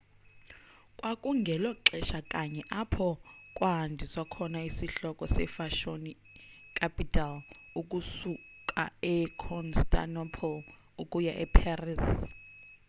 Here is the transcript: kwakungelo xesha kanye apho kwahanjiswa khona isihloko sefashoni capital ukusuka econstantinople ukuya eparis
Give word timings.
kwakungelo 0.97 1.69
xesha 1.87 2.19
kanye 2.31 2.61
apho 2.81 3.09
kwahanjiswa 3.57 4.23
khona 4.33 4.59
isihloko 4.69 5.23
sefashoni 5.35 6.11
capital 6.77 7.33
ukusuka 7.79 8.83
econstantinople 9.15 10.55
ukuya 11.03 11.33
eparis 11.43 12.05